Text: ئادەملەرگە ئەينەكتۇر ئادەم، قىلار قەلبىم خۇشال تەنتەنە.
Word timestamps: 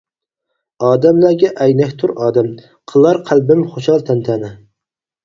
ئادەملەرگە 0.85 1.51
ئەينەكتۇر 1.65 2.13
ئادەم، 2.23 2.49
قىلار 2.93 3.21
قەلبىم 3.29 3.63
خۇشال 3.75 4.03
تەنتەنە. 4.09 4.51